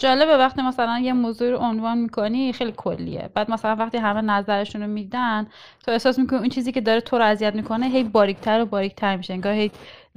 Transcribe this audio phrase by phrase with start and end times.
[0.00, 3.30] جالبه وقتی مثلا یه موضوع رو عنوان می‌کنی خیلی کلیه.
[3.34, 5.46] بعد مثلا وقتی همه نظرشون رو میدن
[5.84, 9.16] تو احساس می‌کنی اون چیزی که داره تو رو اذیت می‌کنه هی باریکتر و باریکتر
[9.16, 9.34] میشه.
[9.34, 9.70] انگار هی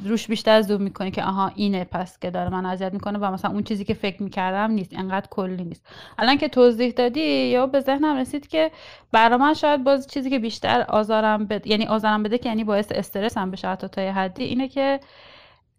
[0.05, 3.52] روش بیشتر زوم می‌کنی که آها اینه پس که داره من اذیت می‌کنه و مثلا
[3.52, 4.94] اون چیزی که فکر می‌کردم نیست.
[4.94, 5.88] انقدر کلی نیست.
[6.20, 8.71] الان که توضیح دادی یا به ذهنم رسید که
[9.11, 12.91] برای من شاید باز چیزی که بیشتر آزارم بده یعنی آزارم بده که یعنی باعث
[12.91, 15.00] استرس هم بشه تا حدی اینه که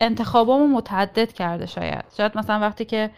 [0.01, 2.05] انتخابامو متعدد کرده شاید.
[2.17, 3.11] شاید مثلا وقتی که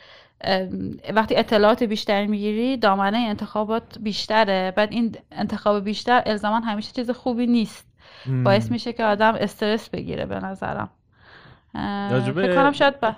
[1.14, 4.72] وقتی اطلاعات بیشتر می‌گیری دامنه انتخابات بیشتره.
[4.76, 7.86] بعد این انتخاب بیشتر الزاما همیشه چیز خوبی نیست.
[8.44, 10.90] باعث میشه که آدم استرس بگیره به نظرم.
[12.20, 13.16] فکر کنم شاید با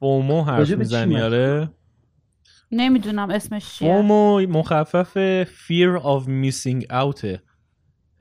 [0.00, 1.70] فومو حرف می‌زنی آره؟
[2.72, 3.92] نمی‌دونم اسمش چیه.
[3.92, 7.24] فومو مخفف fear of missing out.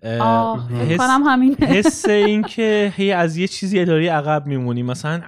[0.04, 1.00] حس...
[1.02, 4.84] همین حس این که هی از یه چیزی اداری عقب میمونی.
[4.84, 5.22] مثلا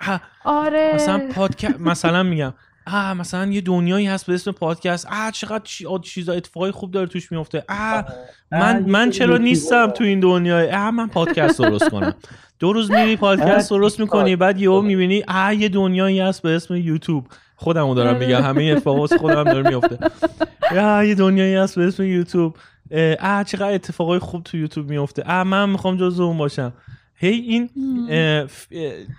[0.46, 0.92] آره.
[0.96, 2.54] مثلا پادکست مثلا میگم
[2.88, 5.06] آ مثلا یه دنیایی هست به اسم پادکست.
[5.06, 5.64] آ چقدر
[6.04, 7.64] چیزا اتفاقای خوب داره توش میفته.
[7.70, 8.02] آ
[8.52, 12.14] من من چرا نیستم تو این دنیای؟ آ من پادکست درست کنم.
[12.60, 16.76] دو روز میری پادکست درست می‌کنی بعد یهو می‌بینی آ یه دنیایی هست به اسم
[16.76, 17.28] یوتیوب.
[17.56, 19.98] خودمو دارم میگم همه اتفاقات خودم داره میفته
[20.72, 22.58] یا یه دنیایی هست به اسم یوتیوب.
[23.22, 26.74] آ چقدر اتفاقای خوب تو یوتیوب میفته آ من می‌خوام جزو اون باشم.
[27.16, 27.70] هی این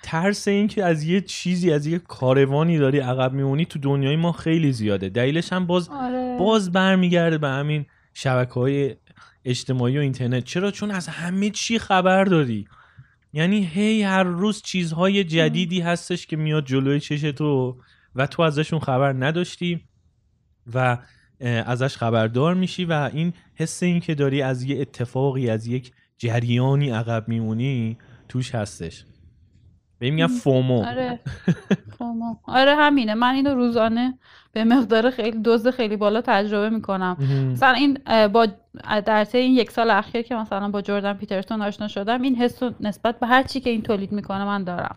[0.03, 4.33] ترس این که از یه چیزی از یه کاروانی داری عقب میمونی تو دنیای ما
[4.33, 5.09] خیلی زیاده.
[5.09, 6.37] دلیلش هم باز آره.
[6.39, 8.97] باز برمیگرده به همین شبکه های
[9.45, 10.45] اجتماعی و اینترنت.
[10.45, 12.67] چرا؟ چون از همه چی خبر داری
[13.33, 17.77] یعنی هی هر روز چیزهای جدیدی هستش که میاد جلوی چش تو
[18.15, 19.81] و تو ازشون خبر نداشتی
[20.75, 20.99] و
[21.41, 26.91] ازش خبردار میشی و این حس این که داری از یه اتفاقی از یک جریانی
[26.91, 29.05] عقب میمونی توش هستش.
[29.99, 30.85] به میگن فومو.
[30.85, 31.21] آره.
[31.99, 32.37] فومو.
[32.45, 33.15] آره همینه.
[33.15, 34.19] من اینو روزانه
[34.53, 37.17] به مقدار خیلی دوز خیلی بالا تجربه می‌کنم.
[37.53, 38.47] مثلا این با
[39.07, 42.63] در طی این یک سال اخیر که مثلا با جردن پیترسون آشنا شدم این حس
[42.81, 44.97] نسبت به هر چی که این تولید می‌کنه من دارم.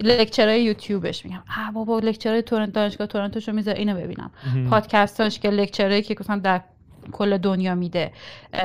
[0.00, 1.42] لکچرهای یوتیوبش میگم.
[1.68, 4.30] آ بابا لکچرهای تورنتو دانشگاه تورنتوشو می‌ذاره اینو ببینم.
[4.70, 6.60] پادکستاش که لکچرهایی که مثلا در
[7.12, 8.12] کل دنیا میده.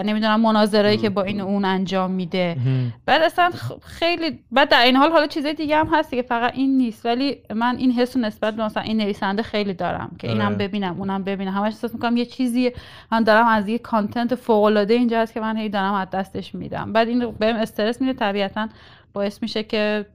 [0.06, 2.57] نمی‌دونم مناظرایی که با این اون انجام میده.
[3.06, 6.78] بعد اصلا خیلی بعد در این حال حالا چیزای دیگه هم هستی که فقط این
[6.78, 7.06] نیست.
[7.06, 10.56] ولی من این حس نسبت به مثلا این نویسنده خیلی دارم که اینم آره.
[10.56, 11.52] ببینم اونم ببینم.
[11.52, 12.72] همش احساس می‌کنم یه چیزی
[13.12, 16.56] من دارم از یه کانتنت فوق العاده اینجا هست که من هی دارم از دستش
[16.56, 16.94] میدم.
[16.94, 18.69] بعد این بهم استرس میده طبیعتا
[19.13, 20.06] باعث میشه که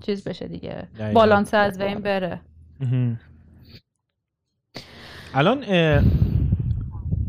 [0.00, 0.88] چیز بشه دیگه.
[1.14, 2.40] بالانس از بین بره.
[5.34, 5.64] الان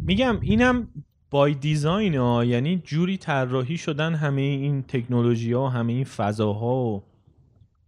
[0.08, 0.88] میگم اینم
[1.30, 6.76] بای دیزاین ها یعنی جوری طراحی شدن همه این تکنولوژی ها و همه این فضاها
[6.76, 7.04] و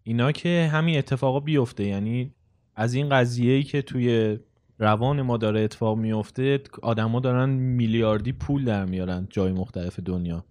[0.03, 1.83] اینا که همین اتفاقا بیفته.
[1.83, 2.31] یعنی
[2.75, 4.39] از این قضیه ای که توی
[4.79, 10.45] روان ما داره اتفاق میفته آدما دارن میلیاردی پول در میارن جای مختلف دنیا.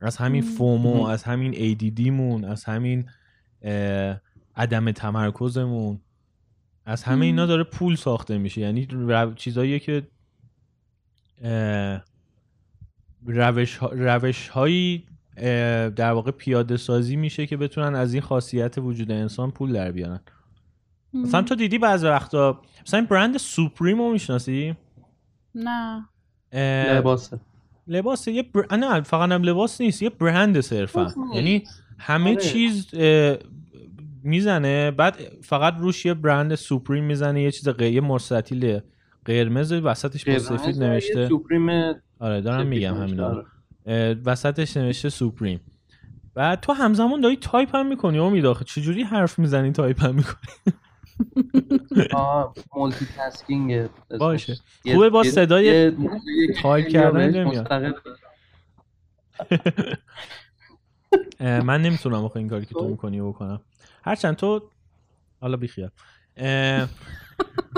[0.00, 3.08] از همین فومو از همین ADD مون از همین
[4.56, 6.00] عدم تمرکزمون
[6.84, 8.60] از همه اینا داره پول ساخته میشه.
[8.60, 8.88] یعنی
[9.36, 10.02] چیزایی که
[13.26, 15.06] روش, روش هایی
[15.96, 20.20] در واقع پیاده سازی میشه که بتونن از این خاصیت وجود انسان پول در بیارن.
[21.14, 24.76] مثلا تو دیدی بعض وقتا مثلا این برند سوپریمو می‌شناسی؟
[25.54, 26.08] نه.
[26.94, 27.40] لباسه.
[27.86, 28.32] لباسه.
[28.32, 28.76] یه بر...
[28.76, 31.14] نه فقط هم لباس نیست یه برند صرفا.
[31.34, 31.64] یعنی
[31.98, 32.40] همه آره.
[32.40, 32.94] چیز
[34.22, 38.84] می‌زنه بعد فقط روش یه برند Supreme می‌زنه یه چیزیه مستطیله
[39.30, 43.44] قرمز وسطش با سفید نوشته Supreme آره دارم میگم همینا
[44.24, 45.60] وسطش نوشته Supreme.
[46.36, 48.64] و تو همزمان داری تایپ هم می‌کنی امید آخه.
[48.64, 50.74] چجوری حرف می‌زنی تایپ هم می‌کنی؟
[52.12, 53.88] آه multitasking
[54.20, 54.56] باشه
[54.92, 55.92] خوبه با صدای
[56.62, 57.72] تایپ کردن نمیاد.
[61.66, 62.86] من نمی‌تونم آخه این کاری که تو خب.
[62.86, 63.60] می‌کنی بکنم.
[64.04, 64.62] هرچند تو
[65.40, 65.90] حالا بیخیال.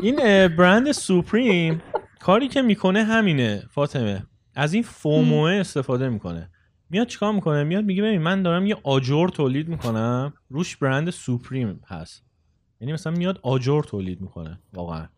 [0.02, 0.16] این
[0.48, 1.82] برند Supreme
[2.20, 4.26] کاری که می‌کنه همینه فاطمه.
[4.54, 6.50] از این FOMO ه استفاده می‌کنه.
[6.90, 10.32] میاد چیکار می‌کنه؟ میاد میگه ببین من دارم یه آجر تولید می‌کنم.
[10.48, 12.24] روش برند Supreme هست.
[12.80, 15.08] یعنی مثلا میاد آجر تولید می‌کنه واقعا.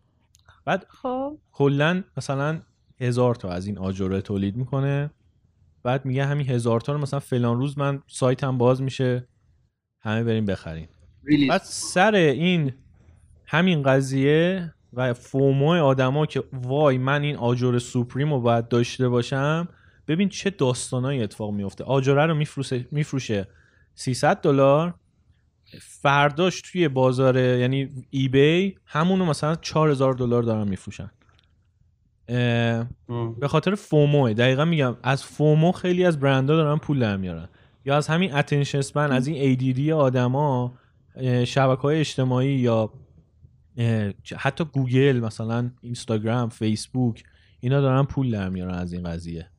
[0.65, 1.37] بعد خب.
[1.51, 2.61] کلا مثلا
[3.01, 5.09] هزار تا از این آجر تولید می‌کنه.
[5.83, 9.27] بعد میگه همین هزار تا رو مثلا فلان روز من سایتم باز میشه.
[10.01, 10.87] همه بریم بخرین.
[11.49, 12.73] بعد سر این
[13.47, 19.67] همین قضیه و فومو آدما که وای من این آجر سوپریم رو باید داشته باشم
[20.07, 21.83] ببین چه داستانایی اتفاق میفته.
[21.83, 23.47] آجره رو میفروشه میفروشه
[23.95, 24.93] 300 دلار.
[25.81, 31.11] فرداش توی بازار یعنی eBay همونو مثلا 4000 دلار دارن میفروشن.
[33.39, 37.49] به خاطر FOMO دقیقا میگم از FOMO خیلی از برندها دارن پول در میارن.
[37.85, 40.73] یا از همین attention از این ADD آدما
[41.45, 42.91] شبکه های اجتماعی یا
[44.37, 47.23] حتی گوگل مثلا اینستاگرام فیسبوک
[47.59, 49.49] اینا دارن پول در میارن از این قضیه.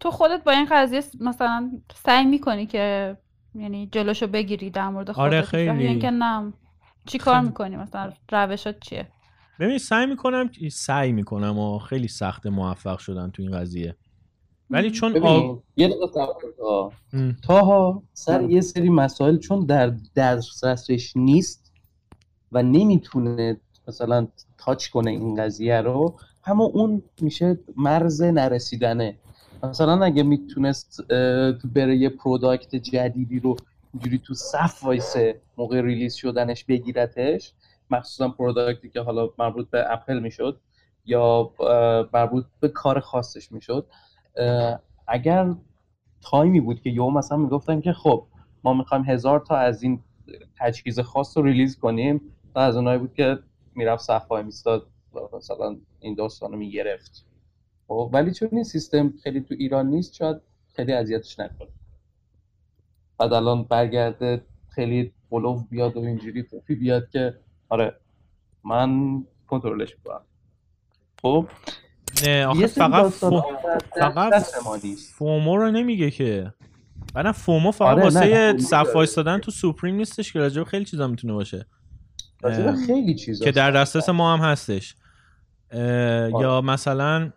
[0.00, 3.16] تو خودت با این قضیه مثلا سعی می‌کنی که
[3.54, 6.52] یعنی جلوشو بگیری در مورد خودت؟ آره خیلی یعنی که نه.
[7.06, 9.08] چی کار می‌کنی؟ مثلا روشات چیه؟
[9.60, 13.96] ببین سعی می‌کنم سعی می‌کنم و خیلی سخت موفق شدن تو این قضیه.
[14.70, 15.54] ولی چون آ...
[15.76, 15.94] یه
[17.42, 21.72] تاها سر یه سری مسائل چون در دسترسش نیست
[22.52, 24.28] و نمی‌تونه مثلا
[24.58, 29.16] تاچ کنه این قضیه رو همه اون میشه مرز نرسیدنه.
[29.62, 31.00] مثلا اگه می‌تونست
[31.74, 33.56] بره یه product جدیدی رو
[33.94, 37.52] اینجوری تو صف وایسه موقع release شدنش بگیرتش
[37.90, 40.60] مخصوصا product ی که حالا مربوط به اپل می‌شد
[41.04, 41.50] یا
[42.12, 43.86] مربوط به کار خاصش می‌شد
[45.06, 45.54] اگر
[46.20, 48.26] time ی بود که یو مثلا می‌گفتن که خب
[48.64, 50.00] ما می‌خوایم هزار تا از این
[50.58, 52.20] تجهیز خاص رو release کنیم
[52.54, 53.38] تا از اونایی بود که
[53.74, 54.86] می‌رفت صفحه میستاد
[55.32, 57.26] مثلا این داستان رو می‌گرفت.
[57.88, 60.36] خب ولی چون این سیستم خیلی تو ایران نیست شاید
[60.74, 61.68] خیلی اذیتش نکنه.
[63.18, 67.38] بعد الان برگرده خیلی بلوف بیاد و اینجوری فوفی بیاد که
[67.68, 67.96] آره
[68.64, 70.22] من کنترلش می‌کنم.
[71.22, 71.46] خب؟
[72.24, 73.42] نه آخه فقط فو...
[74.00, 74.44] فقط
[75.14, 76.52] فومو رو نمیگه که.
[77.14, 81.32] بعدم فومو فقط آره واسه صف وایستادن تو سوپریم نیستش که راجب خیلی چیزا می‌تونه
[81.32, 81.66] باشه.
[82.86, 84.94] خیلی چیزا که در دسترس ما هم هستش.
[86.40, 87.32] یا مثلا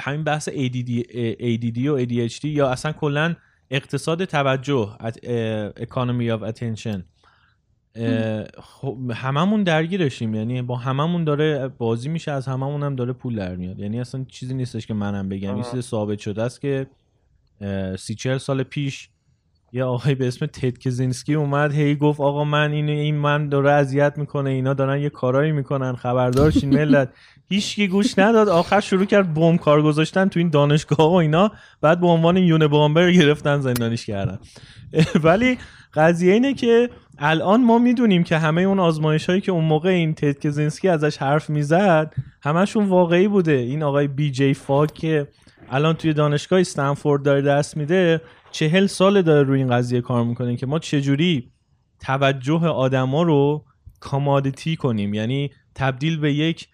[0.00, 1.02] همین بحث ADD,
[1.40, 3.36] ADD و ADHD یا اصلا کلا
[3.70, 4.96] اقتصاد توجه
[5.80, 7.02] economy of attention.
[8.62, 10.34] خب هممون درگیرشیم.
[10.34, 13.78] یعنی با هممون داره بازی میشه از هممون هم داره پول در میاد.
[13.78, 15.54] یعنی اصلا چیزی نیستش که منم بگم.
[15.54, 16.86] این چیز ثابت شده است که
[17.98, 19.08] سی چهل سال پیش
[19.72, 23.70] یه آقای به اسم تد کزینسکی اومد هی گفت آقا من این این من داره
[23.70, 27.12] اذیت می‌کنه اینا دارن یه کارایی می‌کنن خبردار شین ملت.
[27.48, 28.48] هیچکی گوش نداد.
[28.48, 31.50] آخر شروع کرد بمب کار گذاشتن تو این دانشگاه و اینا.
[31.80, 34.38] بعد به عنوان یونه بامبر گرفتن زندانیش کردن.
[35.24, 35.58] ولی
[35.96, 40.14] قضیه اینه که الان ما می‌دونیم که همه اون آزمایش هایی که اون موقع این
[40.14, 43.52] تد کزینسکی ازش حرف می‌زد همشون واقعی بوده.
[43.52, 45.28] این آقای بی جی فاک که
[45.70, 48.20] الان توی دانشگاه استنفورد داره درس میده
[48.50, 51.50] چهل سال داره روی این قضیه کار می‌کنه که ما چجوری
[52.00, 53.64] توجه آدما رو
[54.00, 55.14] commodity کنیم.
[55.14, 56.68] یعنی تبدیل به یک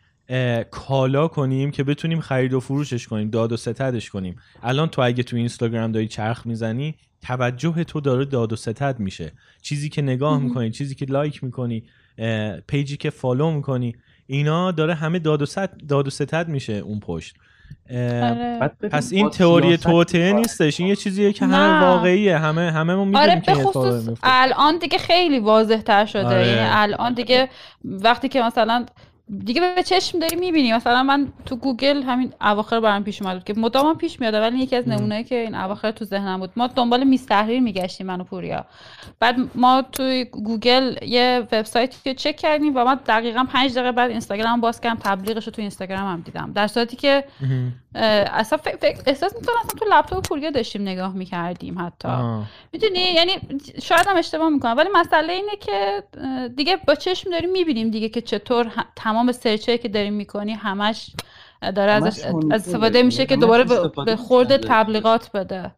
[0.71, 4.37] کالا کنیم که بتونیم خرید و فروشش کنیم داد و ستدش کنیم.
[4.63, 9.33] الان تو اگه تو اینستاگرام داری چرخ می‌زنی توجه تو داره داد و ستد میشه.
[9.63, 11.83] چیزی که نگاه می‌کنی چیزی که like می‌کنی
[12.67, 13.95] page ی که follow می‌کنی
[14.27, 15.47] اینا داره همه داد و,
[15.89, 17.35] داد و ستد میشه اون پشت.
[17.91, 18.71] آره.
[18.91, 20.81] پس این تئوری توطئه نیستش.
[20.81, 22.39] این یه چیزیه که همه واقعیه.
[22.39, 23.57] همه همه ما می‌دونیم آره که
[24.23, 26.47] الان دیگه خیلی واضح تر شده آره.
[26.47, 27.49] یعنی الان دیگه
[27.85, 28.87] وقتی که مثلا
[29.39, 30.73] دیگه به چشم داری می‌بینی.
[30.73, 34.77] مثلا من تو گوگل همین اواخر برام پیش اومد که مدام پیش میاد ولی یکی
[34.77, 38.65] از نمونه‌ای که این اواخر تو ذهنم بود ما دنبال میز تحریر میگشتیم منو پوریا.
[39.21, 44.11] بعد ما تو گوگل یه وبسایتی رو چک کردیم و ما دقیقا پنج دقیقه بعد
[44.11, 46.53] اینستاگرام باز کردم تبلیغش رو تو اینستاگرام هم دیدم.
[46.55, 47.25] در صورتی که
[47.95, 52.09] اصلا فکر احساس می‌کنم اصلا تو لپتاپ پوریا داشتیم نگاه می‌کردیم حتی.
[52.73, 53.33] می‌دونی؟ یعنی
[53.83, 56.03] شاید هم اشتباه می‌کنم ولی مسئله اینه که
[56.57, 61.11] دیگه با چشم داریم می‌بینیم دیگه که چطور تمام search ی که داریم می‌کنی همش
[61.77, 63.65] داره ازش استفاده میشه که دوباره
[64.07, 65.71] به خورده تبلیغات بده.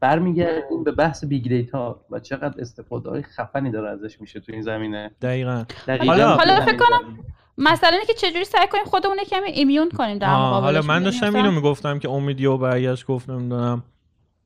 [0.00, 4.62] برمیگردیم به بحث big data و چقدر استفاده های خفنی داره ازش میشه تو این
[4.62, 5.10] زمینه.
[5.22, 7.18] دقیقا, حالا حالا فکر کنم
[7.58, 10.64] مثلا اینه که چجوری سعی کنیم خودمون کمی ایمیون کنیم در مقابلش.
[10.64, 13.84] حالا من داشتم اینو می‌گفتم که امیدی و برگشت گفت نمی‌دونم.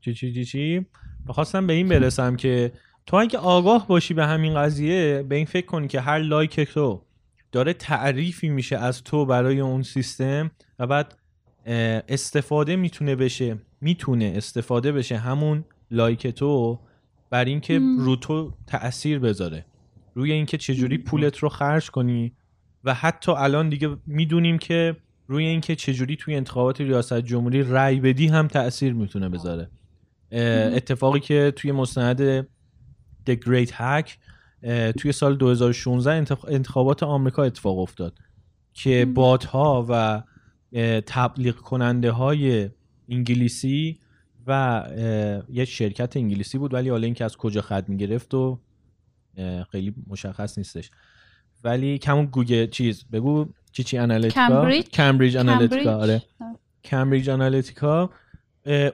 [0.01, 0.87] چی چی چی چی.
[1.29, 2.73] بخواستم به این برسم که
[3.07, 7.03] تو اگه آگاه باشی به همین قضیه به این فکر کنی که هر لایک تو
[7.53, 11.15] داره تعریفی میشه از تو برای اون سیستم و بعد
[12.09, 16.81] استفاده می‌تونه بشه می‌تونه استفاده بشه همون لایک تو
[17.31, 19.67] بر اینکه رو تو تاثیر بذاره.
[20.15, 22.33] روی اینکه چجوری پولت رو خرج کنی
[22.85, 24.97] و حتی الان دیگه می‌دونیم که
[25.27, 29.71] روی اینکه چجوری توی انتخابات ریاست جمهوری رأی بدی هم تاثیر می‌تونه بذاره.
[30.33, 32.43] اتفاقی که توی مستند
[33.27, 34.11] The Great Hack
[34.99, 38.19] توی سال 2016 انتخابات آمریکا اتفاق افتاد
[38.73, 40.23] که بات ها و
[41.07, 42.71] تبلیغ کننده های
[43.09, 43.99] انگلیسی
[44.47, 44.85] و
[45.49, 48.61] یه شرکت انگلیسی بود ولی حالا اینکه از کجا خط می‌گرفت و
[49.71, 50.91] خیلی مشخص نیستش.
[51.65, 53.47] ولی come on گوگل چیز بگو.
[53.73, 56.23] چی چی Analytica Cambridge Analytica آره.
[56.85, 58.11] Cambridge Analytica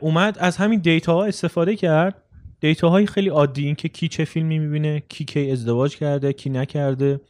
[0.01, 2.23] اومد از همین data ها استفاده کرد.
[2.61, 6.51] data های خیلی عادی این که کی چه فیلمی می‌بینه کی کی ازدواج کرده کی
[6.51, 7.21] نکرده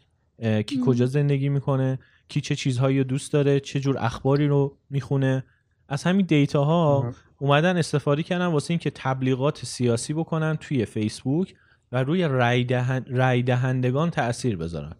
[0.66, 5.44] کی کجا زندگی می‌کنه کی چه چیزهایی رو دوست داره چه جور اخباری رو می‌خونه.
[5.88, 11.54] از همین دیتا ها اومدن استفاده کردن واسه اینکه تبلیغات سیاسی بکنن توی فیسبوک
[11.92, 13.00] و روی رای, دهن...
[13.40, 14.92] دهندگان تاثیر بذارن.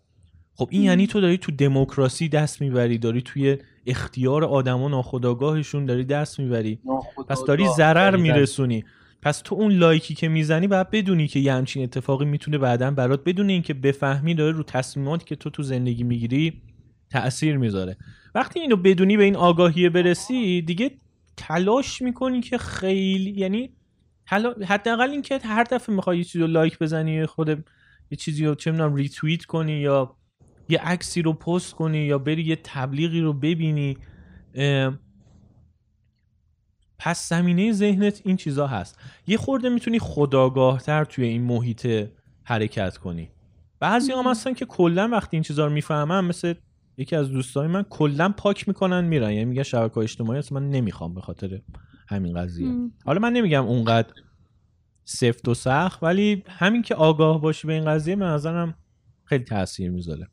[0.59, 6.05] خب این یعنی تو داری تو دموکراسی دست می‌بری داری توی اختیار آدما ناخودآگاهشون داری
[6.05, 6.79] دست می‌بری.
[7.29, 8.85] پس داری ضرر میرسونی.
[9.23, 13.25] پس تو اون لایکی که می‌زنی باید بدونی که یه همچین اتفاقی می‌تونه بعدا برات
[13.25, 16.63] بدون اینکه بفهمی داره رو تصمیماتی که تو تو زندگی می‌گیری
[17.11, 17.97] تاثیر می‌ذاره.
[18.35, 20.91] وقتی اینو بدونی به این آگاهی برسی دیگه
[21.37, 23.71] تلاش می‌کنی که خیلی یعنی
[24.67, 27.49] حداقل اینکه هر دفعه می‌خوای یه چیزی رو لایک بزنی خود
[28.11, 30.16] یه چیزی رو چه می‌دونم ریتوییت کنی یا
[30.69, 33.99] یه عکسی رو پست کنی یا بری یه تبلیغی رو ببینی
[36.99, 38.99] پس زمینه ذهنت این چیزا هست.
[39.27, 42.09] یه خورده می‌تونی خداگاهتر توی این محیط
[42.45, 43.31] حرکت کنی.
[43.81, 46.55] بعضی هم هستن که کلا وقتی این چیزا رو می‌فهمن مثل
[46.97, 49.33] یکی از دوستای من کلا پاک می‌کنن میرن.
[49.33, 51.61] یعنی میگه شبکه اجتماعی اصلا من نمی‌خوام به خاطر
[52.09, 52.73] همین قضیه.
[53.05, 54.13] حالا من نمیگم اونقدر
[55.05, 58.75] سفت و سخت ولی همین که آگاه باشی به این قضیه به نظرم
[59.25, 60.29] خیلی تاثیر می‌ذاره.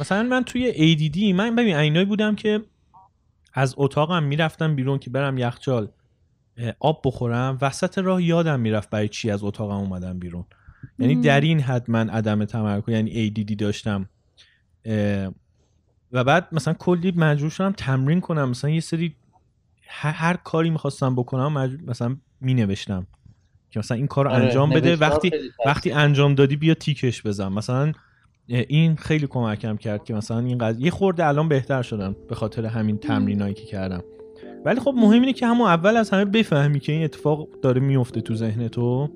[0.00, 2.60] مثلا من توی ADD من ببین اینایی بودم که
[3.52, 5.88] از اتاقم می‌رفتم بیرون که برم یخچال
[6.80, 10.44] آب بخورم وسط راه یادم می‌رفت برای چی از اتاقم اومدم بیرون.
[10.98, 14.08] یعنی در این حد من عدم تمرکز یعنی ADD داشتم.
[16.12, 18.48] و بعد مثلا کلی مجبور شدم تمرین کنم.
[18.48, 19.16] مثلا یه سری
[19.86, 23.06] هر, کاری می‌خواستم بکنم مثلا می نوشتم
[23.70, 24.96] که مثلا این کار رو آره، انجام بده.
[24.96, 25.30] وقتی
[25.66, 27.48] وقتی انجام دادی بیا تیکش بزن.
[27.48, 27.92] مثلا
[28.48, 32.66] این خیلی کمکم کرد که مثلا این قضیه یه خورده الان بهتر شدم به خاطر
[32.66, 34.02] همین تمرینایی که کردم.
[34.64, 38.20] ولی خب مهم اینه که همون اول از همه بفهمی که این اتفاق داره میفته
[38.20, 39.08] تو ذهن تو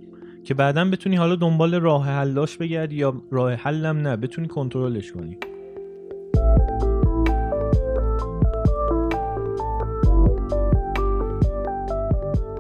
[0.45, 5.39] که بعدا بتونی حالا دنبال راه حلاش بگردی یا راه حلم نه بتونی کنترلش کنی.